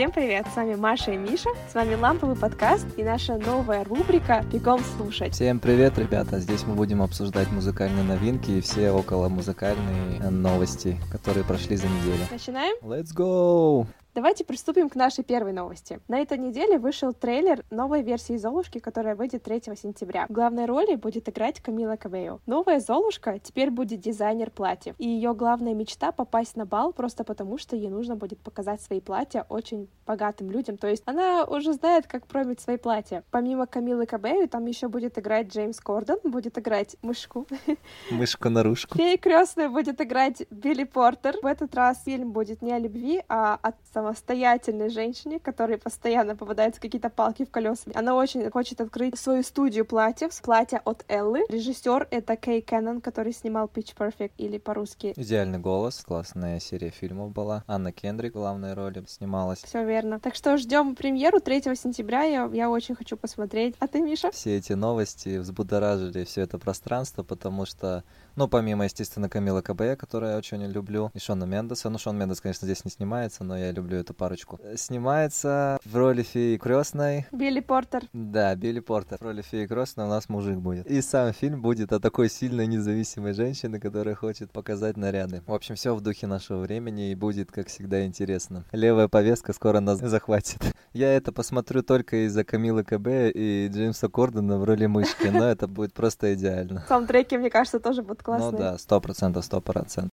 Всем 0.00 0.12
привет! 0.12 0.46
С 0.50 0.56
вами 0.56 0.76
Маша 0.76 1.10
и 1.10 1.18
Миша, 1.18 1.50
с 1.70 1.74
вами 1.74 1.94
Ламповый 1.94 2.34
подкаст 2.34 2.86
и 2.96 3.04
наша 3.04 3.36
новая 3.36 3.84
рубрика 3.84 4.42
«Бегом 4.50 4.80
слушать». 4.96 5.34
Всем 5.34 5.60
привет, 5.60 5.98
ребята! 5.98 6.40
Здесь 6.40 6.62
мы 6.66 6.72
будем 6.72 7.02
обсуждать 7.02 7.52
музыкальные 7.52 8.04
новинки 8.04 8.50
и 8.50 8.60
все 8.62 8.92
около 8.92 9.28
музыкальные 9.28 10.22
новости, 10.30 10.98
которые 11.12 11.44
прошли 11.44 11.76
за 11.76 11.86
неделю. 11.86 12.24
Начинаем? 12.30 12.78
Let's 12.82 13.14
go! 13.14 13.86
Давайте 14.12 14.44
приступим 14.44 14.88
к 14.88 14.96
нашей 14.96 15.22
первой 15.22 15.52
новости. 15.52 16.00
На 16.08 16.18
этой 16.18 16.36
неделе 16.36 16.78
вышел 16.78 17.12
трейлер 17.12 17.64
новой 17.70 18.02
версии 18.02 18.36
Золушки, 18.36 18.80
которая 18.80 19.14
выйдет 19.14 19.44
3 19.44 19.62
сентября. 19.76 20.26
В 20.28 20.32
главной 20.32 20.66
роли 20.66 20.96
будет 20.96 21.28
играть 21.28 21.60
Камила 21.60 21.94
Кабео. 21.94 22.40
Новая 22.46 22.80
Золушка 22.80 23.38
теперь 23.38 23.70
будет 23.70 24.00
дизайнер 24.00 24.50
платьев, 24.50 24.96
и 24.98 25.08
ее 25.08 25.32
главная 25.32 25.74
мечта 25.74 26.10
попасть 26.10 26.56
на 26.56 26.66
бал 26.66 26.92
просто 26.92 27.22
потому, 27.22 27.56
что 27.56 27.76
ей 27.76 27.88
нужно 27.88 28.16
будет 28.16 28.40
показать 28.40 28.82
свои 28.82 29.00
платья 29.00 29.46
очень 29.48 29.88
богатым 30.06 30.50
людям. 30.50 30.76
То 30.76 30.88
есть 30.88 31.04
она 31.06 31.44
уже 31.44 31.72
знает, 31.74 32.08
как 32.08 32.26
промить 32.26 32.60
свои 32.60 32.78
платья. 32.78 33.22
Помимо 33.30 33.66
Камилы 33.66 34.06
Кабео, 34.06 34.48
там 34.48 34.66
еще 34.66 34.88
будет 34.88 35.18
играть 35.18 35.54
Джеймс 35.54 35.78
Кордон, 35.78 36.18
будет 36.24 36.58
играть 36.58 36.96
мышку. 37.02 37.46
Мышку-нарушку. 38.10 38.98
Фея 38.98 39.16
крестная 39.18 39.68
будет 39.68 40.00
играть 40.00 40.42
Билли 40.50 40.82
Портер. 40.82 41.36
В 41.42 41.46
этот 41.46 41.76
раз 41.76 42.02
фильм 42.02 42.32
будет 42.32 42.60
не 42.60 42.72
о 42.72 42.78
любви, 42.80 43.22
а 43.28 43.56
о 43.62 43.70
самостоятельной 44.00 44.88
женщине, 44.88 45.38
которой 45.38 45.76
постоянно 45.76 46.34
попадаются 46.34 46.80
какие-то 46.80 47.10
палки 47.10 47.44
в 47.44 47.50
колеса. 47.50 47.90
Она 47.94 48.14
очень 48.14 48.50
хочет 48.50 48.80
открыть 48.80 49.18
свою 49.18 49.42
студию 49.42 49.84
платьев, 49.84 50.30
платья 50.40 50.80
от 50.84 51.04
Эллы. 51.08 51.40
Режиссер 51.50 52.08
это 52.10 52.36
Кей 52.36 52.62
Кеннон, 52.62 53.02
который 53.02 53.32
снимал 53.32 53.66
Pitch 53.66 53.94
Perfect 53.94 54.32
или 54.38 54.56
по-русски. 54.56 55.12
Идеальный 55.16 55.58
голос, 55.58 56.02
классная 56.06 56.60
серия 56.60 56.90
фильмов 56.90 57.32
была. 57.32 57.62
Анна 57.66 57.92
Кендрик 57.92 58.32
в 58.32 58.38
главной 58.38 58.72
роли 58.72 59.04
снималась. 59.06 59.58
Все 59.62 59.84
верно. 59.84 60.18
Так 60.18 60.34
что 60.34 60.56
ждем 60.56 60.96
премьеру 60.96 61.40
3 61.40 61.62
сентября. 61.76 62.22
Я, 62.22 62.48
я 62.52 62.70
очень 62.70 62.94
хочу 62.94 63.18
посмотреть. 63.18 63.74
А 63.80 63.86
ты, 63.86 64.00
Миша? 64.00 64.30
Все 64.30 64.56
эти 64.56 64.72
новости 64.72 65.36
взбудоражили 65.36 66.24
все 66.24 66.40
это 66.42 66.58
пространство, 66.58 67.22
потому 67.22 67.66
что 67.66 68.02
ну, 68.40 68.48
помимо, 68.48 68.84
естественно, 68.84 69.28
Камила 69.28 69.60
Кабея, 69.60 69.96
которую 69.96 70.32
я 70.32 70.38
очень 70.38 70.64
люблю, 70.64 71.10
и 71.12 71.18
Шона 71.18 71.44
Мендеса. 71.44 71.90
Ну, 71.90 71.98
Шон 71.98 72.16
Мендес, 72.16 72.40
конечно, 72.40 72.64
здесь 72.64 72.86
не 72.86 72.90
снимается, 72.90 73.44
но 73.44 73.54
я 73.54 73.70
люблю 73.70 73.98
эту 73.98 74.14
парочку. 74.14 74.58
Снимается 74.76 75.78
в 75.84 75.94
роли 75.94 76.22
феи 76.22 76.56
крестной. 76.56 77.26
Билли 77.32 77.60
Портер. 77.60 78.04
Да, 78.14 78.54
Билли 78.54 78.80
Портер. 78.80 79.18
В 79.18 79.22
роли 79.22 79.42
феи 79.42 79.66
крестной 79.66 80.06
у 80.06 80.08
нас 80.08 80.30
мужик 80.30 80.56
будет. 80.56 80.86
И 80.86 81.02
сам 81.02 81.34
фильм 81.34 81.60
будет 81.60 81.92
о 81.92 82.00
такой 82.00 82.30
сильной 82.30 82.66
независимой 82.66 83.34
женщине, 83.34 83.78
которая 83.78 84.14
хочет 84.14 84.50
показать 84.52 84.96
наряды. 84.96 85.42
В 85.46 85.52
общем, 85.52 85.74
все 85.74 85.94
в 85.94 86.00
духе 86.00 86.26
нашего 86.26 86.60
времени 86.60 87.10
и 87.10 87.14
будет, 87.14 87.52
как 87.52 87.68
всегда, 87.68 88.06
интересно. 88.06 88.64
Левая 88.72 89.08
повестка 89.08 89.52
скоро 89.52 89.80
нас 89.80 89.98
захватит. 90.00 90.62
Я 90.94 91.14
это 91.14 91.30
посмотрю 91.30 91.82
только 91.82 92.24
из-за 92.24 92.42
Камилы 92.44 92.84
Кабейо 92.84 93.06
и 93.34 93.68
Джеймса 93.70 94.08
Кордона 94.08 94.56
в 94.56 94.64
роли 94.64 94.86
мышки, 94.86 95.26
но 95.26 95.44
это 95.44 95.68
будет 95.68 95.92
просто 95.92 96.32
идеально. 96.32 96.86
Саундтреки, 96.88 97.36
мне 97.36 97.50
кажется, 97.50 97.80
тоже 97.80 98.00
будут 98.02 98.22
классные. 98.30 98.52
Ну 98.52 98.58
да, 98.58 98.78
сто 98.78 99.00
процентов, 99.00 99.44
сто 99.44 99.60
процентов. 99.60 100.10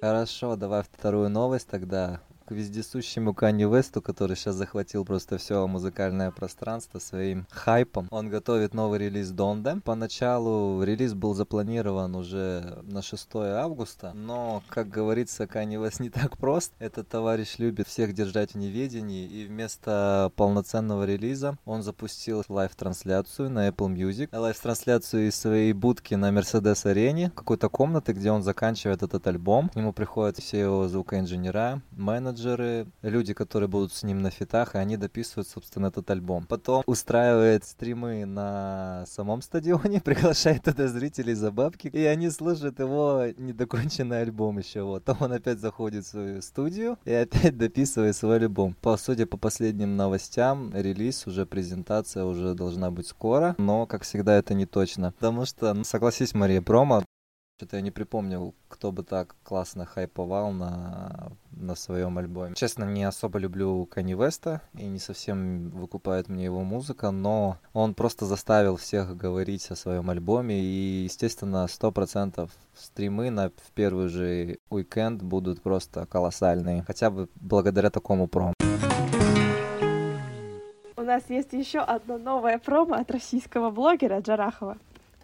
Хорошо, 0.00 0.56
давай 0.56 0.82
вторую 0.82 1.28
новость 1.28 1.68
тогда 1.68 2.20
вездесущему 2.52 3.34
Канье 3.34 3.64
Весту, 3.64 4.00
который 4.00 4.36
сейчас 4.36 4.54
захватил 4.54 5.04
просто 5.04 5.38
все 5.38 5.66
музыкальное 5.66 6.30
пространство 6.30 6.98
своим 6.98 7.46
хайпом. 7.50 8.08
Он 8.10 8.28
готовит 8.28 8.74
новый 8.74 8.98
релиз 8.98 9.30
Donda. 9.30 9.80
Поначалу 9.84 10.82
релиз 10.82 11.14
был 11.14 11.34
запланирован 11.34 12.14
уже 12.14 12.78
на 12.82 13.02
6 13.02 13.28
августа, 13.34 14.12
но, 14.14 14.62
как 14.68 14.88
говорится, 14.88 15.46
Канье 15.46 15.76
Вест 15.76 16.00
не 16.00 16.10
так 16.10 16.36
прост. 16.36 16.72
Этот 16.78 17.08
товарищ 17.08 17.56
любит 17.58 17.88
всех 17.88 18.12
держать 18.12 18.52
в 18.52 18.58
неведении, 18.58 19.26
и 19.26 19.46
вместо 19.46 20.30
полноценного 20.36 21.04
релиза 21.04 21.56
он 21.64 21.82
запустил 21.82 22.44
live-трансляцию 22.48 23.50
на 23.50 23.68
Apple 23.68 23.94
Music. 23.94 24.28
Live-трансляцию 24.36 25.28
из 25.28 25.36
своей 25.36 25.72
будки 25.72 26.14
на 26.14 26.30
Mercedes-арене, 26.30 27.30
какой-то 27.34 27.68
комнаты, 27.68 28.12
где 28.12 28.30
он 28.30 28.42
заканчивает 28.42 29.02
этот 29.02 29.26
альбом. 29.26 29.68
К 29.68 29.76
нему 29.76 29.92
приходят 29.92 30.38
все 30.38 30.60
его 30.60 30.88
звукоинженера, 30.88 31.80
менеджеры, 31.92 32.32
менеджеры, 32.42 32.86
люди, 33.02 33.34
которые 33.34 33.68
будут 33.68 33.92
с 33.92 34.02
ним 34.02 34.22
на 34.22 34.30
фитах, 34.30 34.74
и 34.74 34.78
они 34.78 34.96
дописывают, 34.96 35.48
собственно, 35.48 35.86
этот 35.86 36.10
альбом. 36.10 36.46
Потом 36.46 36.82
устраивает 36.86 37.64
стримы 37.64 38.24
на 38.26 39.04
самом 39.06 39.42
стадионе, 39.42 40.00
приглашает 40.04 40.64
туда 40.64 40.88
зрителей 40.88 41.34
за 41.34 41.50
бабки, 41.50 41.88
и 41.88 42.04
они 42.04 42.30
слушают 42.30 42.78
его 42.78 43.24
недоконченный 43.36 44.22
альбом 44.22 44.58
еще. 44.58 44.82
Вот. 44.82 45.04
Потом 45.04 45.26
он 45.26 45.32
опять 45.32 45.58
заходит 45.58 46.04
в 46.04 46.08
свою 46.08 46.42
студию 46.42 46.98
и 47.04 47.12
опять 47.12 47.56
дописывает 47.56 48.16
свой 48.16 48.36
альбом. 48.36 48.74
По 48.80 48.96
судя 48.96 49.26
по 49.26 49.36
последним 49.36 49.96
новостям, 49.96 50.72
релиз, 50.74 51.26
уже 51.26 51.46
презентация 51.46 52.24
уже 52.24 52.54
должна 52.54 52.90
быть 52.90 53.06
скоро, 53.06 53.54
но, 53.58 53.86
как 53.86 54.02
всегда, 54.02 54.36
это 54.36 54.54
не 54.54 54.66
точно. 54.66 55.12
Потому 55.12 55.44
что, 55.44 55.74
ну, 55.74 55.84
согласись, 55.84 56.34
Мария, 56.34 56.62
промо 56.62 57.02
что-то 57.62 57.76
я 57.76 57.82
не 57.82 57.92
припомнил, 57.92 58.56
кто 58.66 58.90
бы 58.90 59.04
так 59.04 59.36
классно 59.44 59.86
хайповал 59.86 60.50
на, 60.50 61.30
на 61.52 61.76
своем 61.76 62.18
альбоме. 62.18 62.56
Честно, 62.56 62.82
не 62.82 63.04
особо 63.04 63.38
люблю 63.38 63.86
Кани 63.86 64.14
Веста 64.14 64.62
и 64.74 64.84
не 64.84 64.98
совсем 64.98 65.70
выкупает 65.70 66.28
мне 66.28 66.42
его 66.42 66.64
музыка, 66.64 67.12
но 67.12 67.58
он 67.72 67.94
просто 67.94 68.26
заставил 68.26 68.74
всех 68.74 69.16
говорить 69.16 69.70
о 69.70 69.76
своем 69.76 70.10
альбоме 70.10 70.58
и, 70.60 71.04
естественно, 71.04 71.68
сто 71.68 71.92
процентов 71.92 72.50
стримы 72.74 73.30
на 73.30 73.50
в 73.50 73.70
первый 73.76 74.08
же 74.08 74.58
уикенд 74.68 75.22
будут 75.22 75.62
просто 75.62 76.04
колоссальные, 76.06 76.82
хотя 76.82 77.10
бы 77.10 77.28
благодаря 77.36 77.90
такому 77.90 78.26
промо. 78.26 78.54
У 80.96 81.02
нас 81.02 81.22
есть 81.28 81.52
еще 81.52 81.78
одно 81.78 82.18
новое 82.18 82.58
промо 82.58 82.96
от 82.96 83.12
российского 83.12 83.70
блогера 83.70 84.18
Джарахова 84.18 84.78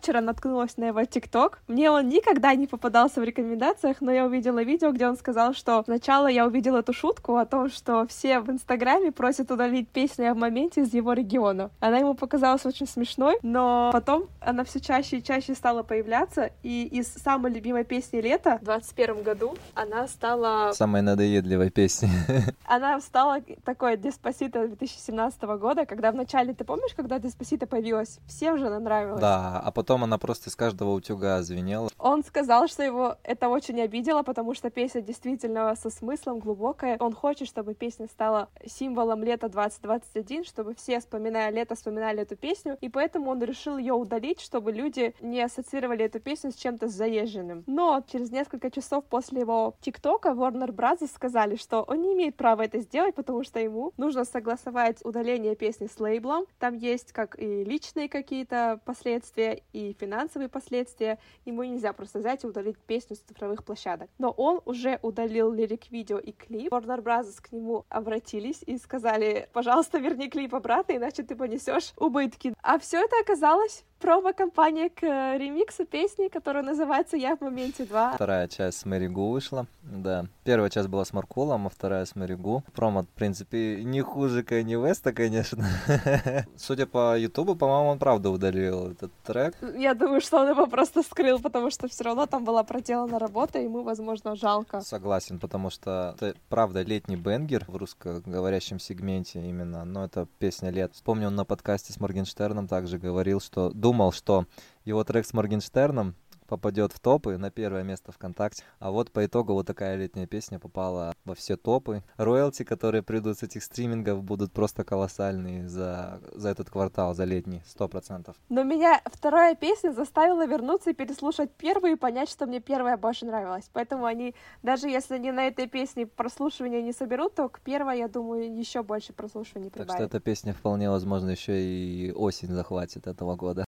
вчера 0.08 0.22
наткнулась 0.22 0.78
на 0.78 0.86
его 0.86 1.04
ТикТок. 1.04 1.60
Мне 1.68 1.90
он 1.90 2.08
никогда 2.08 2.54
не 2.54 2.66
попадался 2.66 3.20
в 3.20 3.24
рекомендациях, 3.24 3.98
но 4.00 4.10
я 4.10 4.24
увидела 4.24 4.62
видео, 4.62 4.90
где 4.90 5.06
он 5.06 5.18
сказал, 5.18 5.52
что 5.52 5.82
сначала 5.84 6.28
я 6.28 6.46
увидела 6.46 6.78
эту 6.78 6.94
шутку 6.94 7.36
о 7.36 7.44
том, 7.44 7.68
что 7.68 8.06
все 8.06 8.40
в 8.40 8.48
Инстаграме 8.48 9.12
просят 9.12 9.50
удалить 9.50 9.90
песню 9.90 10.32
в 10.32 10.38
моменте 10.38 10.80
из 10.80 10.94
его 10.94 11.12
региона. 11.12 11.70
Она 11.80 11.98
ему 11.98 12.14
показалась 12.14 12.64
очень 12.64 12.86
смешной, 12.86 13.36
но 13.42 13.90
потом 13.92 14.28
она 14.40 14.64
все 14.64 14.80
чаще 14.80 15.18
и 15.18 15.22
чаще 15.22 15.54
стала 15.54 15.82
появляться, 15.82 16.52
и 16.62 16.84
из 16.84 17.12
самой 17.12 17.52
любимой 17.52 17.84
песни 17.84 18.22
лета 18.22 18.56
в 18.62 18.64
21 18.64 19.22
году 19.22 19.56
она 19.74 20.08
стала... 20.08 20.72
Самой 20.72 21.02
надоедливой 21.02 21.68
песни. 21.68 22.08
Она 22.64 23.00
стала 23.00 23.40
такой 23.64 23.96
Деспасито 23.96 24.66
2017 24.68 25.42
года, 25.42 25.84
когда 25.84 26.12
вначале, 26.12 26.54
ты 26.54 26.64
помнишь, 26.64 26.94
когда 26.94 27.18
Деспасито 27.18 27.66
появилась? 27.66 28.20
Всем 28.26 28.58
же 28.58 28.66
она 28.66 28.78
нравилась. 28.78 29.20
Да, 29.20 29.60
а 29.60 29.70
потом 29.70 29.97
потом 29.98 30.04
она 30.04 30.18
просто 30.18 30.50
из 30.50 30.56
каждого 30.56 30.92
утюга 30.92 31.42
звенела. 31.42 31.88
Он 31.98 32.22
сказал, 32.22 32.68
что 32.68 32.82
его 32.82 33.16
это 33.24 33.48
очень 33.48 33.80
обидело, 33.80 34.22
потому 34.22 34.54
что 34.54 34.70
песня 34.70 35.00
действительно 35.00 35.74
со 35.74 35.90
смыслом 35.90 36.38
глубокая. 36.38 36.96
Он 37.00 37.12
хочет, 37.12 37.48
чтобы 37.48 37.74
песня 37.74 38.06
стала 38.06 38.48
символом 38.64 39.24
лета 39.24 39.48
2021, 39.48 40.44
чтобы 40.44 40.74
все, 40.74 41.00
вспоминая 41.00 41.50
лето, 41.50 41.74
вспоминали 41.74 42.22
эту 42.22 42.36
песню, 42.36 42.78
и 42.80 42.88
поэтому 42.88 43.30
он 43.30 43.42
решил 43.42 43.78
ее 43.78 43.94
удалить, 43.94 44.40
чтобы 44.40 44.72
люди 44.72 45.14
не 45.20 45.42
ассоциировали 45.42 46.04
эту 46.04 46.20
песню 46.20 46.52
с 46.52 46.54
чем-то 46.54 46.88
заезженным. 46.88 47.64
Но 47.66 48.02
через 48.06 48.30
несколько 48.30 48.70
часов 48.70 49.04
после 49.04 49.40
его 49.40 49.74
ТикТока 49.80 50.30
Warner 50.30 50.70
Bros. 50.70 51.08
сказали, 51.12 51.56
что 51.56 51.82
он 51.82 52.02
не 52.02 52.12
имеет 52.14 52.36
права 52.36 52.62
это 52.62 52.78
сделать, 52.78 53.14
потому 53.14 53.42
что 53.42 53.58
ему 53.58 53.92
нужно 53.96 54.24
согласовать 54.24 55.04
удаление 55.04 55.56
песни 55.56 55.88
с 55.92 55.98
лейблом. 55.98 56.44
Там 56.58 56.74
есть 56.76 57.12
как 57.12 57.38
и 57.38 57.64
личные 57.64 58.08
какие-то 58.08 58.80
последствия, 58.84 59.62
и 59.72 59.87
финансовые 59.92 60.48
последствия, 60.48 61.18
ему 61.44 61.64
нельзя 61.64 61.92
просто 61.92 62.18
взять 62.18 62.44
и 62.44 62.46
удалить 62.46 62.78
песню 62.78 63.16
с 63.16 63.20
цифровых 63.20 63.64
площадок. 63.64 64.10
Но 64.18 64.30
он 64.30 64.60
уже 64.64 64.98
удалил 65.02 65.52
лирик-видео 65.52 66.18
и 66.18 66.32
клип. 66.32 66.72
Warner 66.72 67.02
Bros. 67.02 67.40
к 67.40 67.52
нему 67.52 67.84
обратились 67.88 68.62
и 68.66 68.78
сказали, 68.78 69.48
пожалуйста, 69.52 69.98
верни 69.98 70.28
клип 70.28 70.54
обратно, 70.54 70.96
иначе 70.96 71.22
ты 71.22 71.36
понесешь 71.36 71.92
убытки. 71.96 72.54
А 72.62 72.78
все 72.78 72.98
это 73.04 73.16
оказалось 73.20 73.84
промо-компания 73.98 74.90
к 74.90 75.02
э, 75.02 75.38
ремиксу 75.38 75.84
песни, 75.84 76.28
которая 76.28 76.62
называется 76.62 77.16
«Я 77.16 77.36
в 77.36 77.40
моменте 77.40 77.84
2». 77.84 78.14
Вторая 78.14 78.48
часть 78.48 78.78
с 78.78 78.84
Мэри 78.84 79.08
Гу 79.08 79.30
вышла, 79.30 79.66
да. 79.82 80.26
Первая 80.44 80.70
часть 80.70 80.88
была 80.88 81.04
с 81.04 81.12
Маркулом, 81.12 81.66
а 81.66 81.70
вторая 81.70 82.04
с 82.04 82.14
Мэри 82.14 82.34
Гу. 82.34 82.62
Промо, 82.74 83.02
в 83.02 83.08
принципе, 83.08 83.82
не 83.84 84.00
хуже 84.00 84.42
Кэнни 84.42 84.76
Веста, 84.76 85.12
конечно. 85.12 85.64
Судя 86.56 86.86
по 86.86 87.18
Ютубу, 87.18 87.56
по-моему, 87.56 87.90
он 87.90 87.98
правда 87.98 88.30
удалил 88.30 88.92
этот 88.92 89.12
трек. 89.24 89.54
Я 89.76 89.94
думаю, 89.94 90.20
что 90.20 90.38
он 90.40 90.50
его 90.50 90.66
просто 90.66 91.02
скрыл, 91.02 91.38
потому 91.38 91.70
что 91.70 91.88
все 91.88 92.04
равно 92.04 92.26
там 92.26 92.44
была 92.44 92.62
проделана 92.62 93.18
работа, 93.18 93.58
ему, 93.58 93.82
возможно, 93.82 94.36
жалко. 94.36 94.80
Согласен, 94.80 95.38
потому 95.38 95.70
что 95.70 96.14
это, 96.16 96.34
правда, 96.48 96.82
летний 96.82 97.16
бенгер 97.16 97.64
в 97.66 97.76
русскоговорящем 97.76 98.78
сегменте 98.78 99.40
именно, 99.40 99.84
но 99.84 100.04
это 100.04 100.26
песня 100.38 100.70
лет. 100.70 100.92
Вспомню, 100.94 101.28
он 101.28 101.36
на 101.36 101.44
подкасте 101.44 101.92
с 101.92 102.00
Моргенштерном 102.00 102.68
также 102.68 102.98
говорил, 102.98 103.40
что 103.40 103.70
думал, 103.88 104.12
что 104.12 104.44
его 104.84 105.02
трек 105.02 105.24
с 105.24 105.32
Моргенштерном 105.32 106.14
попадет 106.48 106.92
в 106.92 106.98
топы 106.98 107.36
на 107.36 107.50
первое 107.50 107.84
место 107.84 108.10
ВКонтакте. 108.10 108.64
А 108.80 108.90
вот 108.90 109.12
по 109.12 109.24
итогу 109.24 109.52
вот 109.52 109.66
такая 109.66 109.96
летняя 109.96 110.26
песня 110.26 110.58
попала 110.58 111.14
во 111.24 111.34
все 111.34 111.56
топы. 111.56 112.02
Роялти, 112.16 112.64
которые 112.64 113.02
придут 113.02 113.38
с 113.38 113.42
этих 113.42 113.62
стримингов, 113.62 114.24
будут 114.24 114.52
просто 114.52 114.82
колоссальные 114.82 115.68
за, 115.68 116.20
за 116.32 116.48
этот 116.48 116.70
квартал, 116.70 117.14
за 117.14 117.24
летний, 117.24 117.62
сто 117.66 117.86
процентов. 117.86 118.36
Но 118.48 118.62
меня 118.62 119.00
вторая 119.04 119.54
песня 119.54 119.92
заставила 119.92 120.46
вернуться 120.46 120.90
и 120.90 120.94
переслушать 120.94 121.52
первую 121.52 121.92
и 121.92 121.96
понять, 121.96 122.30
что 122.30 122.46
мне 122.46 122.60
первая 122.60 122.96
больше 122.96 123.26
нравилась. 123.26 123.68
Поэтому 123.72 124.06
они, 124.06 124.34
даже 124.62 124.88
если 124.88 125.14
они 125.14 125.30
на 125.30 125.46
этой 125.46 125.68
песне 125.68 126.06
прослушивания 126.06 126.82
не 126.82 126.92
соберут, 126.92 127.34
то 127.34 127.48
к 127.48 127.60
первой, 127.60 127.98
я 127.98 128.08
думаю, 128.08 128.58
еще 128.58 128.82
больше 128.82 129.12
прослушиваний 129.12 129.70
прибавят. 129.70 129.88
Так 129.88 129.96
что 129.98 130.04
эта 130.04 130.20
песня 130.20 130.54
вполне 130.54 130.88
возможно 130.88 131.30
еще 131.30 131.60
и 131.60 132.10
осень 132.12 132.48
захватит 132.48 133.06
этого 133.06 133.36
года. 133.36 133.66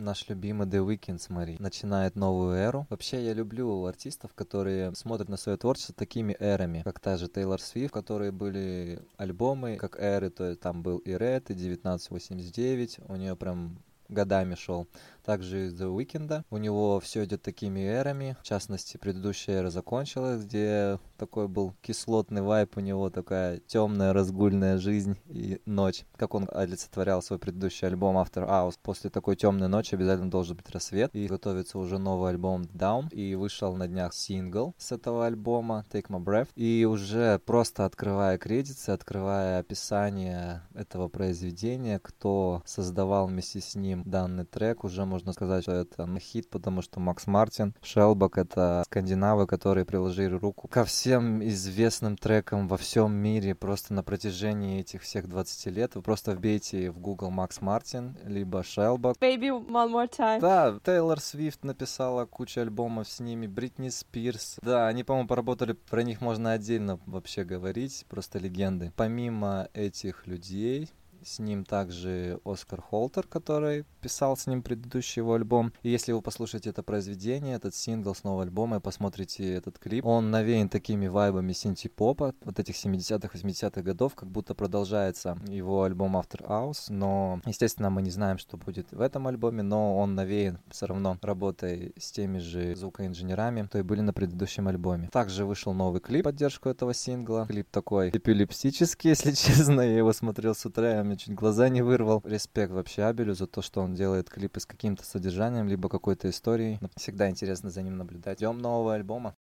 Наш 0.00 0.26
любимый 0.30 0.66
The 0.66 0.82
Weeknd, 0.82 1.18
смотри, 1.18 1.56
начинает 1.58 2.16
новую 2.16 2.54
эру. 2.54 2.86
Вообще, 2.88 3.22
я 3.22 3.34
люблю 3.34 3.84
артистов, 3.84 4.32
которые 4.32 4.94
смотрят 4.94 5.28
на 5.28 5.36
свое 5.36 5.58
творчество 5.58 5.94
такими 5.94 6.34
эрами, 6.40 6.80
как 6.84 7.00
та 7.00 7.18
же 7.18 7.28
Тейлор 7.28 7.60
Свифт, 7.60 7.92
которые 7.92 8.32
были 8.32 9.02
альбомы, 9.18 9.76
как 9.76 10.00
эры, 10.00 10.30
то 10.30 10.44
есть 10.48 10.60
там 10.60 10.82
был 10.82 10.98
и 10.98 11.10
Red, 11.10 11.44
и 11.48 11.52
1989, 11.52 13.00
у 13.08 13.16
нее 13.16 13.36
прям 13.36 13.76
годами 14.08 14.54
шел 14.54 14.86
также 15.20 15.66
из 15.66 15.80
The 15.80 15.94
Weeknd. 15.94 16.44
У 16.50 16.56
него 16.56 17.00
все 17.00 17.24
идет 17.24 17.42
такими 17.42 17.80
эрами. 17.80 18.36
В 18.40 18.44
частности, 18.44 18.96
предыдущая 18.96 19.60
эра 19.60 19.70
закончилась, 19.70 20.44
где 20.44 20.98
такой 21.16 21.48
был 21.48 21.74
кислотный 21.82 22.42
вайп 22.42 22.76
у 22.76 22.80
него, 22.80 23.10
такая 23.10 23.58
темная 23.58 24.12
разгульная 24.12 24.78
жизнь 24.78 25.16
и 25.26 25.60
ночь. 25.66 26.04
Как 26.16 26.34
он 26.34 26.48
олицетворял 26.52 27.22
свой 27.22 27.38
предыдущий 27.38 27.86
альбом 27.86 28.16
After 28.16 28.48
Hours. 28.48 28.78
После 28.82 29.10
такой 29.10 29.36
темной 29.36 29.68
ночи 29.68 29.94
обязательно 29.94 30.30
должен 30.30 30.56
быть 30.56 30.70
рассвет. 30.70 31.10
И 31.14 31.26
готовится 31.26 31.78
уже 31.78 31.98
новый 31.98 32.30
альбом 32.30 32.62
Down. 32.62 33.12
И 33.12 33.34
вышел 33.34 33.74
на 33.76 33.88
днях 33.88 34.14
сингл 34.14 34.74
с 34.78 34.92
этого 34.92 35.26
альбома 35.26 35.84
Take 35.90 36.08
My 36.08 36.22
Breath. 36.22 36.48
И 36.54 36.86
уже 36.88 37.38
просто 37.40 37.84
открывая 37.84 38.38
кредиты, 38.38 38.92
открывая 38.92 39.60
описание 39.60 40.62
этого 40.74 41.08
произведения, 41.08 41.98
кто 41.98 42.62
создавал 42.64 43.26
вместе 43.26 43.60
с 43.60 43.74
ним 43.74 44.02
данный 44.04 44.44
трек, 44.44 44.84
уже 44.84 45.04
можно 45.10 45.32
сказать, 45.32 45.64
что 45.64 45.72
это 45.72 46.08
хит, 46.18 46.48
потому 46.48 46.82
что 46.82 47.00
Макс 47.00 47.26
Мартин, 47.26 47.74
Шелбак— 47.82 48.38
это 48.38 48.82
скандинавы, 48.86 49.46
которые 49.46 49.84
приложили 49.84 50.34
руку 50.34 50.68
ко 50.68 50.84
всем 50.84 51.44
известным 51.46 52.16
трекам 52.16 52.68
во 52.68 52.76
всем 52.76 53.12
мире 53.12 53.54
просто 53.54 53.92
на 53.92 54.02
протяжении 54.02 54.80
этих 54.80 55.02
всех 55.02 55.28
20 55.28 55.66
лет. 55.66 55.94
Вы 55.94 56.02
просто 56.02 56.32
вбейте 56.32 56.90
в 56.90 56.98
Google 56.98 57.30
Макс 57.30 57.60
Мартин, 57.60 58.16
либо 58.24 58.62
Шелбак. 58.62 59.16
Baby 59.18 59.50
One 59.50 59.92
More 59.92 60.10
Time. 60.10 60.40
Да, 60.40 60.78
Тейлор 60.84 61.20
Свифт 61.20 61.64
написала 61.64 62.24
кучу 62.24 62.60
альбомов 62.60 63.08
с 63.08 63.20
ними, 63.20 63.46
Бритни 63.46 63.88
Спирс. 63.88 64.56
Да, 64.62 64.86
они, 64.86 65.04
по-моему, 65.04 65.28
поработали, 65.28 65.72
про 65.72 66.02
них 66.02 66.20
можно 66.20 66.52
отдельно 66.52 67.00
вообще 67.06 67.44
говорить, 67.44 68.06
просто 68.08 68.38
легенды. 68.38 68.92
Помимо 68.96 69.68
этих 69.74 70.26
людей, 70.26 70.90
с 71.24 71.38
ним 71.38 71.64
также 71.64 72.40
Оскар 72.44 72.80
Холтер, 72.80 73.26
который 73.26 73.84
писал 74.00 74.36
с 74.36 74.46
ним 74.46 74.62
предыдущий 74.62 75.20
его 75.20 75.34
альбом. 75.34 75.72
И 75.82 75.90
если 75.90 76.12
вы 76.12 76.22
послушаете 76.22 76.70
это 76.70 76.82
произведение, 76.82 77.56
этот 77.56 77.74
сингл 77.74 78.14
с 78.14 78.24
нового 78.24 78.42
альбома, 78.42 78.78
и 78.78 78.80
посмотрите 78.80 79.54
этот 79.54 79.78
клип, 79.78 80.06
он 80.06 80.30
навеян 80.30 80.68
такими 80.68 81.06
вайбами 81.06 81.52
синти-попа, 81.52 82.34
вот 82.42 82.58
этих 82.58 82.74
70-х, 82.74 83.36
80-х 83.36 83.82
годов, 83.82 84.14
как 84.14 84.30
будто 84.30 84.54
продолжается 84.54 85.38
его 85.46 85.84
альбом 85.84 86.16
After 86.16 86.46
House, 86.46 86.86
но, 86.88 87.40
естественно, 87.44 87.90
мы 87.90 88.02
не 88.02 88.10
знаем, 88.10 88.38
что 88.38 88.56
будет 88.56 88.90
в 88.92 89.00
этом 89.00 89.26
альбоме, 89.26 89.62
но 89.62 89.98
он 89.98 90.14
навеян 90.14 90.58
все 90.70 90.86
равно 90.86 91.18
работой 91.22 91.92
с 91.98 92.10
теми 92.10 92.38
же 92.38 92.74
звукоинженерами, 92.74 93.68
то 93.70 93.78
и 93.78 93.82
были 93.82 94.00
на 94.00 94.12
предыдущем 94.12 94.68
альбоме. 94.68 95.08
Также 95.12 95.44
вышел 95.44 95.74
новый 95.74 96.00
клип 96.00 96.24
поддержку 96.24 96.68
этого 96.68 96.94
сингла. 96.94 97.46
Клип 97.46 97.68
такой 97.70 98.10
эпилептический, 98.10 99.10
если 99.10 99.32
честно, 99.32 99.80
я 99.80 99.98
его 99.98 100.12
смотрел 100.12 100.54
с 100.54 100.64
утра, 100.64 101.02
мне 101.10 101.16
чуть 101.16 101.34
глаза 101.34 101.68
не 101.68 101.82
вырвал. 101.82 102.22
Респект 102.24 102.70
вообще 102.70 103.02
Абелю 103.02 103.34
за 103.34 103.48
то, 103.48 103.62
что 103.62 103.80
он 103.80 103.94
делает 103.94 104.30
клипы 104.30 104.60
с 104.60 104.66
каким-то 104.66 105.04
содержанием, 105.04 105.66
либо 105.66 105.88
какой-то 105.88 106.30
историей. 106.30 106.78
Всегда 106.94 107.28
интересно 107.28 107.68
за 107.70 107.82
ним 107.82 107.98
наблюдать. 107.98 108.38
Ждем 108.38 108.58
нового 108.58 108.94
альбома. 108.94 109.34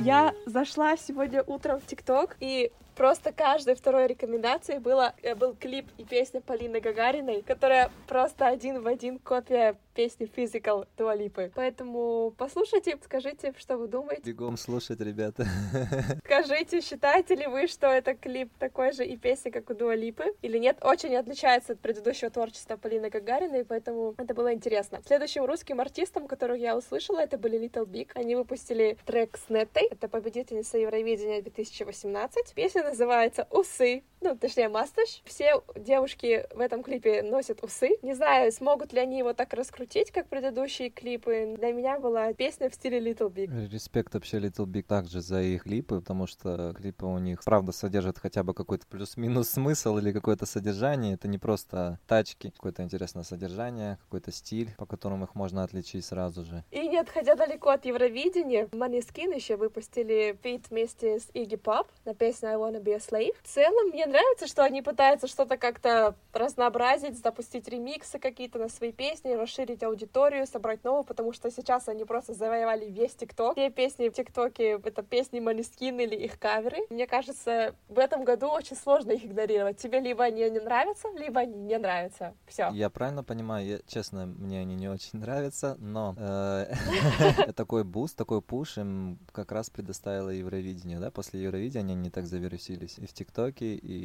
Я 0.00 0.34
зашла 0.44 0.96
сегодня 0.96 1.44
утром 1.44 1.78
в 1.78 1.86
ТикТок, 1.86 2.36
и 2.40 2.72
просто 2.96 3.30
каждой 3.30 3.76
второй 3.76 4.08
рекомендацией 4.08 4.80
было, 4.80 5.14
э, 5.22 5.36
был 5.36 5.54
клип 5.54 5.86
и 5.98 6.04
песня 6.04 6.40
Полины 6.40 6.80
Гагариной, 6.80 7.42
которая 7.42 7.92
просто 8.08 8.48
один 8.48 8.82
в 8.82 8.88
один 8.88 9.20
копия 9.20 9.76
песни 9.96 10.30
Physical 10.36 10.86
Дуалипы. 10.98 11.50
Поэтому 11.54 12.34
послушайте, 12.36 12.98
скажите, 13.02 13.54
что 13.56 13.78
вы 13.78 13.88
думаете. 13.88 14.22
Бегом 14.22 14.58
слушать, 14.58 15.00
ребята. 15.00 15.46
Скажите, 16.24 16.82
считаете 16.82 17.34
ли 17.34 17.46
вы, 17.46 17.66
что 17.66 17.86
это 17.86 18.14
клип 18.14 18.50
такой 18.58 18.92
же 18.92 19.06
и 19.06 19.16
песня, 19.16 19.50
как 19.50 19.70
у 19.70 19.74
Дуалипы, 19.74 20.34
или 20.42 20.58
нет? 20.58 20.76
Очень 20.82 21.16
отличается 21.16 21.72
от 21.72 21.80
предыдущего 21.80 22.30
творчества 22.30 22.76
Полины 22.76 23.08
Гагариной, 23.08 23.64
поэтому 23.64 24.14
это 24.18 24.34
было 24.34 24.52
интересно. 24.52 25.00
Следующим 25.06 25.46
русским 25.46 25.80
артистом, 25.80 26.28
которого 26.28 26.56
я 26.56 26.76
услышала, 26.76 27.20
это 27.20 27.38
были 27.38 27.58
Little 27.58 27.86
Big. 27.86 28.10
Они 28.14 28.36
выпустили 28.36 28.98
трек 29.06 29.38
с 29.38 29.48
Неттой, 29.48 29.88
это 29.90 30.08
победительница 30.08 30.76
Евровидения 30.76 31.40
2018. 31.40 32.52
Песня 32.54 32.84
называется 32.84 33.48
«Усы», 33.50 34.02
ну, 34.20 34.36
точнее, 34.36 34.68
мастаж. 34.68 35.22
Все 35.24 35.62
девушки 35.74 36.46
в 36.54 36.60
этом 36.60 36.82
клипе 36.82 37.22
носят 37.22 37.62
усы. 37.62 37.96
Не 38.02 38.14
знаю, 38.14 38.50
смогут 38.52 38.92
ли 38.92 39.00
они 39.00 39.18
его 39.18 39.32
так 39.32 39.52
раскрутить, 39.52 40.10
как 40.10 40.28
предыдущие 40.28 40.90
клипы. 40.90 41.54
Для 41.58 41.72
меня 41.72 41.98
была 41.98 42.32
песня 42.32 42.70
в 42.70 42.74
стиле 42.74 42.98
Little 42.98 43.30
Big. 43.30 43.68
Респект 43.70 44.14
вообще 44.14 44.38
Little 44.38 44.66
Big 44.66 44.82
также 44.82 45.20
за 45.20 45.42
их 45.42 45.64
клипы, 45.64 46.00
потому 46.00 46.26
что 46.26 46.74
клипы 46.76 47.06
у 47.06 47.18
них, 47.18 47.42
правда, 47.44 47.72
содержат 47.72 48.18
хотя 48.18 48.42
бы 48.42 48.54
какой-то 48.54 48.86
плюс-минус 48.86 49.50
смысл 49.50 49.98
или 49.98 50.12
какое-то 50.12 50.46
содержание. 50.46 51.14
Это 51.14 51.28
не 51.28 51.38
просто 51.38 51.98
тачки, 52.06 52.50
какое-то 52.50 52.82
интересное 52.82 53.22
содержание, 53.24 53.98
какой-то 54.04 54.32
стиль, 54.32 54.74
по 54.78 54.86
которому 54.86 55.24
их 55.24 55.34
можно 55.34 55.62
отличить 55.62 56.04
сразу 56.04 56.44
же. 56.44 56.64
И 56.70 56.88
не 56.88 56.98
отходя 56.98 57.34
далеко 57.34 57.70
от 57.70 57.84
Евровидения, 57.84 58.66
Måneskin 58.66 59.34
еще 59.34 59.56
выпустили 59.56 60.38
feat 60.42 60.70
вместе 60.70 61.20
с 61.20 61.28
Iggy 61.34 61.60
Pop 61.60 61.86
на 62.04 62.14
песню 62.14 62.50
I 62.50 62.54
Wanna 62.56 62.82
Be 62.82 62.94
a 62.94 62.98
Slave. 62.98 63.34
В 63.42 63.48
целом, 63.48 63.88
мне 63.90 64.05
нравится, 64.06 64.46
что 64.46 64.62
они 64.62 64.82
пытаются 64.82 65.26
что-то 65.26 65.56
как-то 65.56 66.14
разнообразить, 66.32 67.18
запустить 67.18 67.68
ремиксы 67.68 68.18
какие-то 68.18 68.58
на 68.58 68.68
свои 68.68 68.92
песни, 68.92 69.32
расширить 69.32 69.82
аудиторию, 69.82 70.46
собрать 70.46 70.84
новую, 70.84 71.04
потому 71.04 71.32
что 71.32 71.50
сейчас 71.50 71.88
они 71.88 72.04
просто 72.04 72.34
завоевали 72.34 72.86
весь 72.86 73.14
ТикТок. 73.14 73.54
Все 73.54 73.70
песни 73.70 74.08
в 74.08 74.12
ТикТоке— 74.12 74.80
это 74.84 75.02
песни 75.02 75.40
Måneskin 75.40 75.98
или 76.00 76.14
их 76.14 76.38
каверы. 76.38 76.78
Мне 76.90 77.06
кажется, 77.06 77.74
в 77.88 77.98
этом 77.98 78.24
году 78.24 78.48
очень 78.48 78.76
сложно 78.76 79.12
их 79.12 79.24
игнорировать. 79.24 79.78
Тебе 79.78 80.00
либо 80.00 80.24
они 80.24 80.48
не 80.50 80.60
нравятся, 80.60 81.08
либо 81.16 81.40
они 81.40 81.56
не 81.56 81.78
нравятся. 81.78 82.34
Все. 82.46 82.70
Я 82.72 82.90
правильно 82.90 83.24
понимаю? 83.24 83.66
Я, 83.66 83.78
честно, 83.86 84.26
мне 84.26 84.60
они 84.60 84.74
не 84.74 84.88
очень 84.88 85.18
нравятся, 85.18 85.76
но 85.78 86.14
э, 86.18 87.52
такой 87.56 87.84
boost, 87.84 88.16
такой 88.16 88.42
push 88.42 88.78
им 88.78 89.18
как 89.32 89.52
раз 89.52 89.70
предоставило 89.70 90.30
Евровидение, 90.30 90.98
да? 90.98 91.10
После 91.10 91.42
Евровидения 91.42 91.94
они 91.94 92.10
так 92.10 92.26
завирусились 92.26 92.98
и 92.98 93.06
в 93.06 93.12
ТикТоке, 93.12 93.74
и 93.74 93.95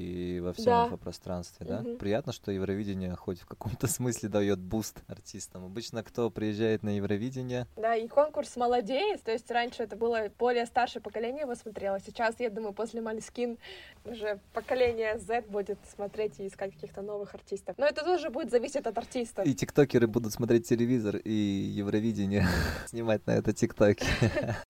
во 0.42 0.54
всем 0.54 0.66
Да. 0.66 0.86
инфопространстве, 0.86 1.66
да? 1.66 1.82
Мгм. 1.82 1.98
Приятно, 1.98 2.34
что 2.34 2.52
Евровидение 2.52 3.16
хоть 3.16 3.40
в 3.42 3.46
каком-то 3.46 3.88
смысле 3.88 4.30
дает 4.30 4.60
boost 4.60 4.98
артистам. 5.08 5.66
Обычно 5.66 6.04
кто 6.04 6.30
приезжает 6.30 6.84
на 6.84 6.90
Евровидение, 6.96 7.68
Да, 7.76 7.96
и 7.96 8.08
конкурс 8.08 8.56
молодеет, 8.56 9.24
то 9.24 9.32
есть 9.32 9.50
раньше 9.52 9.84
это 9.84 9.96
было 9.96 10.30
более 10.38 10.66
старшее 10.66 11.02
поколение 11.02 11.42
его 11.42 11.56
смотрело, 11.56 12.00
сейчас, 12.00 12.36
я 12.40 12.50
думаю, 12.50 12.74
после 12.74 13.02
Måneskin 13.02 13.58
уже 14.06 14.40
поколение 14.54 15.18
Z 15.20 15.44
будет 15.50 15.78
смотреть 15.94 16.40
и 16.40 16.48
искать 16.48 16.74
каких-то 16.74 17.02
новых 17.02 17.34
артистов. 17.36 17.76
Но 17.78 17.86
это 17.86 18.04
тоже 18.04 18.30
будет 18.30 18.52
зависеть 18.52 18.86
от 18.86 18.98
артистов. 18.98 19.46
и 19.46 19.54
тиктокеры 19.54 20.08
будут 20.08 20.34
смотреть 20.34 20.68
телевизор 20.68 21.18
и 21.18 21.32
Евровидение 21.32 22.48
снимать 22.88 23.26
на 23.28 23.32
это 23.32 23.54
тиктоки. 23.54 24.06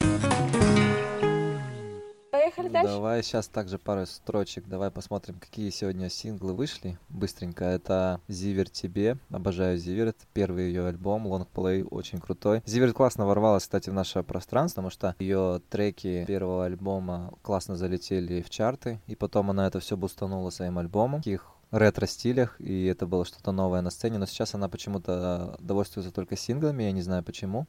Дальше. 2.70 2.94
Давай 2.94 3.24
сейчас 3.24 3.48
также 3.48 3.77
пару 3.77 4.06
строчек. 4.06 4.68
Давай 4.68 4.91
посмотрим, 4.91 5.36
какие 5.39 5.70
сегодня 5.70 6.10
синглы 6.10 6.53
вышли. 6.53 6.98
Быстренько. 7.10 7.65
Это 7.65 8.20
Зивер 8.27 8.70
тебе. 8.70 9.18
Обожаю 9.30 9.77
Зивер. 9.77 10.08
Это 10.08 10.25
первый 10.34 10.68
ее 10.68 10.88
альбом. 10.88 11.27
Лонгплей 11.27 11.84
очень 11.84 12.20
крутой. 12.20 12.62
Зивер 12.65 12.94
классно 12.94 13.25
ворвалась, 13.25 13.63
кстати, 13.63 13.89
в 13.89 13.94
наше 13.94 14.24
пространство, 14.24 14.82
потому 14.82 14.91
что 14.91 15.15
ее 15.20 15.62
треки 15.70 16.25
первого 16.25 16.65
альбома 16.65 17.34
классно 17.41 17.75
залетели 17.75 18.41
в 18.41 18.50
чарты. 18.50 19.00
И 19.08 19.15
потом 19.15 19.50
она 19.50 19.68
это 19.68 19.80
все 19.80 19.98
бустанула 19.98 20.50
своим 20.50 20.77
альбомом. 20.77 21.22
Таких 21.22 21.48
ретро-стилях, 21.72 22.60
и 22.60 22.86
это 22.86 23.08
было 23.08 23.25
что-то 23.25 23.51
новое 23.51 23.82
на 23.82 23.89
сцене, 23.89 24.18
но 24.18 24.25
сейчас 24.25 24.53
она 24.53 24.68
почему-то 24.68 25.56
довольствуется 25.60 26.13
только 26.13 26.36
синглами, 26.36 26.84
я 26.84 26.91
не 26.91 27.01
знаю 27.01 27.24
почему. 27.24 27.65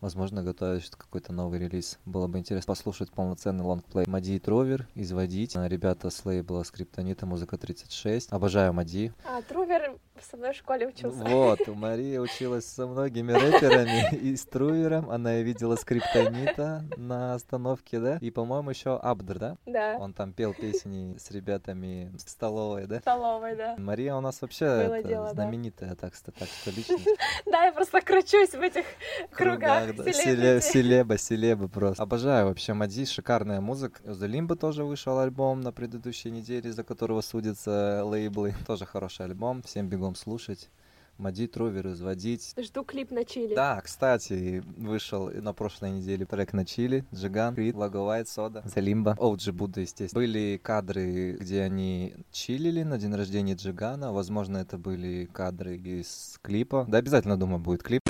Возможно, 0.00 0.42
готовят 0.42 0.96
какой-то 0.96 1.32
новый 1.32 1.58
релиз. 1.58 1.98
Было 2.04 2.26
бы 2.26 2.38
интересно 2.38 2.72
послушать 2.72 3.10
полноценный 3.10 3.64
лонгплей. 3.64 4.04
Мади 4.06 4.36
и 4.36 4.38
Тровер, 4.38 4.86
изводить. 4.94 5.56
Ребята 5.56 6.10
с 6.10 6.24
лейбла 6.24 6.62
Скриптонита, 6.62 7.26
музыка 7.26 7.56
36. 7.56 8.32
Обожаю 8.32 8.72
Мади. 8.72 9.12
А, 9.24 9.42
Трувер 9.42 9.96
со 10.20 10.36
мной 10.36 10.52
в 10.52 10.56
школе 10.56 10.86
учился. 10.86 11.24
Вот, 11.24 11.66
Мария 11.68 12.20
училась 12.20 12.66
со 12.66 12.86
многими 12.86 13.32
рэперами 13.32 14.14
и 14.20 14.36
с 14.36 14.44
Трувером. 14.44 15.10
Она 15.10 15.36
видела 15.36 15.76
Скриптонита 15.76 16.84
на 16.96 17.34
остановке, 17.34 17.98
да? 17.98 18.18
И, 18.20 18.30
по-моему, 18.30 18.70
еще 18.70 18.96
Абдр, 18.96 19.38
да? 19.38 19.56
Да. 19.66 19.96
Он 19.98 20.12
там 20.12 20.32
пел 20.32 20.54
песни 20.54 21.16
с 21.18 21.30
ребятами 21.30 22.12
в 22.16 22.28
столовой, 22.28 22.86
да? 22.86 23.00
Столовой, 23.00 23.56
да. 23.56 23.74
Мария 23.78 24.14
у 24.14 24.20
нас 24.20 24.40
вообще 24.40 24.64
это, 24.64 25.02
дело, 25.08 25.26
да. 25.26 25.32
знаменитая, 25.34 25.94
так, 25.94 26.14
что, 26.14 26.32
так 26.32 26.48
что 26.48 26.70
личность. 26.76 27.08
Да, 27.46 27.64
я 27.64 27.72
просто 27.72 28.00
кручусь 28.00 28.50
в 28.50 28.60
этих 28.60 28.84
кругах. 29.30 29.83
Да. 29.92 30.04
Селе- 30.04 30.12
селебрити. 30.12 30.72
Селеба, 30.72 31.18
селеба 31.18 31.68
просто. 31.68 32.02
Обожаю 32.02 32.46
вообще 32.46 32.72
Мади, 32.72 33.04
шикарная 33.04 33.60
музыка. 33.60 34.00
The 34.04 34.28
Limbo 34.28 34.56
тоже 34.56 34.84
вышел 34.84 35.18
альбом 35.18 35.60
на 35.60 35.72
предыдущей 35.72 36.30
неделе, 36.30 36.72
за 36.72 36.84
которого 36.84 37.20
судятся 37.20 38.02
лейблы. 38.04 38.54
Тоже 38.66 38.86
хороший 38.86 39.26
альбом, 39.26 39.62
всем 39.62 39.88
бегом 39.88 40.14
слушать. 40.14 40.70
Мади, 41.16 41.46
Тровер, 41.46 41.86
изводить. 41.92 42.54
Жду 42.60 42.82
клип 42.82 43.12
на 43.12 43.24
чили. 43.24 43.54
Да, 43.54 43.80
кстати, 43.80 44.64
вышел 44.76 45.30
на 45.30 45.52
прошлой 45.52 45.92
неделе 45.92 46.26
трек 46.26 46.52
на 46.52 46.64
чили, 46.64 47.04
Джиган, 47.14 47.54
Крит, 47.54 47.76
Лаговайт, 47.76 48.28
Сода, 48.28 48.64
Залимба, 48.64 49.14
Оуджи 49.20 49.52
Будда, 49.52 49.82
естественно. 49.82 50.20
Были 50.20 50.58
кадры, 50.60 51.36
где 51.38 51.62
они 51.62 52.14
чилили 52.32 52.82
на 52.82 52.98
день 52.98 53.14
рождения 53.14 53.54
Джигана, 53.54 54.12
возможно, 54.12 54.56
это 54.56 54.76
были 54.76 55.28
кадры 55.32 55.76
из 55.76 56.40
клипа. 56.42 56.84
Да, 56.88 56.98
обязательно, 56.98 57.38
думаю, 57.38 57.60
будет 57.60 57.84
клип. 57.84 58.00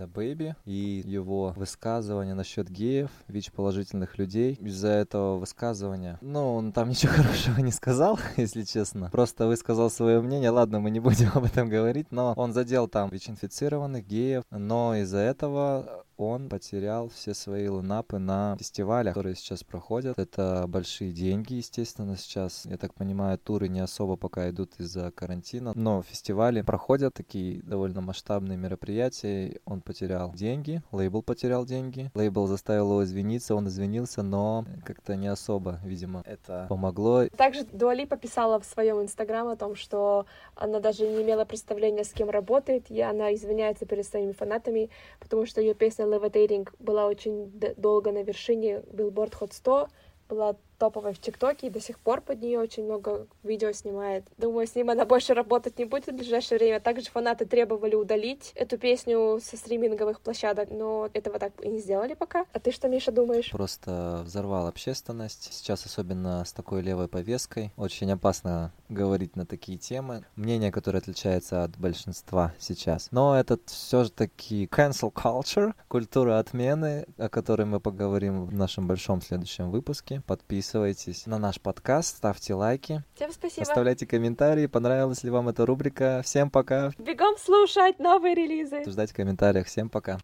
Да 0.00 0.06
Бэйби 0.06 0.56
и 0.64 1.02
его 1.04 1.52
высказывание 1.56 2.32
насчет 2.32 2.70
геев, 2.70 3.10
ВИЧ-положительных 3.28 4.16
людей. 4.16 4.54
Из-за 4.54 4.88
этого 4.88 5.36
высказывания, 5.36 6.16
ну, 6.22 6.54
он 6.54 6.72
там 6.72 6.88
ничего 6.88 7.12
хорошего 7.16 7.60
не 7.60 7.70
сказал, 7.70 8.18
если 8.38 8.62
честно. 8.62 9.10
Просто 9.10 9.46
высказал 9.46 9.90
свое 9.90 10.22
мнение. 10.22 10.48
Ладно, 10.48 10.80
мы 10.80 10.90
не 10.90 11.00
будем 11.00 11.30
об 11.34 11.44
этом 11.44 11.68
говорить, 11.68 12.06
но 12.10 12.32
он 12.38 12.54
задел 12.54 12.88
там 12.88 13.10
ВИЧ-инфицированных 13.10 14.06
геев, 14.06 14.44
но 14.50 14.96
из-за 14.96 15.18
этого 15.18 16.06
он 16.20 16.48
потерял 16.48 17.08
все 17.08 17.34
свои 17.34 17.68
лунапы 17.68 18.18
на 18.18 18.56
фестивалях, 18.58 19.14
которые 19.14 19.36
сейчас 19.36 19.64
проходят. 19.64 20.18
Это 20.18 20.64
большие 20.68 21.12
деньги, 21.12 21.54
естественно, 21.54 22.16
сейчас. 22.16 22.66
Я 22.66 22.76
так 22.76 22.94
понимаю, 22.94 23.38
туры 23.38 23.68
не 23.68 23.80
особо 23.80 24.16
пока 24.16 24.50
идут 24.50 24.72
из-за 24.78 25.10
карантина, 25.10 25.72
но 25.74 26.02
фестивали 26.02 26.62
проходят 26.62 27.14
такие 27.14 27.62
довольно 27.62 28.00
масштабные 28.00 28.58
мероприятия. 28.58 29.60
Он 29.64 29.80
потерял 29.80 30.32
деньги, 30.32 30.82
лейбл 30.92 31.22
потерял 31.22 31.64
деньги. 31.64 32.10
Лейбл 32.14 32.46
заставил 32.46 32.90
его 32.90 33.04
извиниться, 33.04 33.54
он 33.54 33.68
извинился, 33.68 34.22
но 34.22 34.64
как-то 34.84 35.16
не 35.16 35.28
особо, 35.28 35.80
видимо, 35.84 36.22
это 36.26 36.66
помогло. 36.68 37.26
Также 37.28 37.64
Дуалипа 37.64 38.16
писала 38.16 38.60
в 38.60 38.64
своем 38.64 39.00
инстаграм 39.00 39.48
о 39.48 39.56
том, 39.56 39.74
что 39.74 40.26
она 40.54 40.80
даже 40.80 41.06
не 41.06 41.22
имела 41.22 41.44
представления, 41.44 42.04
с 42.04 42.12
кем 42.12 42.30
работает, 42.30 42.90
и 42.90 43.00
она 43.00 43.34
извиняется 43.34 43.86
перед 43.86 44.06
своими 44.06 44.32
фанатами, 44.32 44.90
потому 45.18 45.46
что 45.46 45.60
ее 45.60 45.74
песня 45.74 46.06
Levitating 46.10 46.68
была 46.78 47.06
очень 47.06 47.50
долго 47.76 48.12
на 48.12 48.22
вершине 48.22 48.82
Billboard 48.92 49.32
Hot 49.40 49.52
100, 49.52 49.88
была 50.28 50.56
топовой 50.80 51.12
в 51.12 51.20
ТикТоке, 51.20 51.66
и 51.66 51.70
до 51.70 51.78
сих 51.78 51.98
пор 51.98 52.22
под 52.22 52.40
нее 52.40 52.58
очень 52.58 52.84
много 52.84 53.26
видео 53.44 53.70
снимает. 53.72 54.24
Думаю, 54.38 54.66
с 54.66 54.74
ним 54.74 54.88
она 54.88 55.04
больше 55.04 55.34
работать 55.34 55.78
не 55.78 55.84
будет 55.84 56.06
в 56.06 56.12
ближайшее 56.12 56.58
время. 56.58 56.80
Также 56.80 57.10
фанаты 57.10 57.44
требовали 57.44 57.94
удалить 57.94 58.52
эту 58.54 58.78
песню 58.78 59.38
со 59.44 59.56
стриминговых 59.58 60.20
площадок, 60.22 60.70
но 60.70 61.10
этого 61.12 61.38
так 61.38 61.52
и 61.62 61.68
не 61.68 61.80
сделали 61.80 62.14
пока. 62.14 62.46
А 62.52 62.58
ты 62.58 62.72
что, 62.72 62.88
Миша, 62.88 63.12
думаешь? 63.12 63.50
Просто 63.50 64.22
взорвал 64.24 64.66
общественность. 64.66 65.52
Сейчас 65.52 65.84
особенно 65.84 66.44
с 66.46 66.52
такой 66.54 66.80
левой 66.80 67.08
повесткой. 67.08 67.72
Очень 67.76 68.10
опасно 68.12 68.72
говорить 68.88 69.36
на 69.36 69.44
такие 69.44 69.76
темы. 69.76 70.24
Мнение, 70.34 70.72
которое 70.72 70.98
отличается 70.98 71.62
от 71.62 71.76
большинства 71.76 72.54
сейчас. 72.58 73.08
Но 73.10 73.38
этот 73.38 73.68
все 73.68 74.04
же 74.04 74.10
таки 74.10 74.64
cancel 74.64 75.12
culture, 75.12 75.74
культура 75.88 76.38
отмены, 76.38 77.04
о 77.18 77.28
которой 77.28 77.66
мы 77.66 77.80
поговорим 77.80 78.46
в 78.46 78.54
нашем 78.54 78.86
большом 78.86 79.20
следующем 79.20 79.70
выпуске. 79.70 80.22
Подписывайтесь 80.26 80.69
на 80.72 81.38
наш 81.38 81.60
подкаст, 81.60 82.16
ставьте 82.18 82.54
лайки, 82.54 83.02
Всем 83.14 83.32
спасибо. 83.32 83.62
оставляйте 83.62 84.06
комментарии, 84.06 84.66
понравилась 84.66 85.24
ли 85.24 85.30
вам 85.30 85.48
эта 85.48 85.66
рубрика. 85.66 86.22
Всем 86.24 86.50
пока. 86.50 86.92
Бегом 86.98 87.36
слушать 87.38 87.98
новые 87.98 88.34
релизы. 88.34 88.84
Ждать 88.88 89.10
в 89.10 89.14
комментариях. 89.14 89.66
Всем 89.66 89.88
пока. 89.88 90.18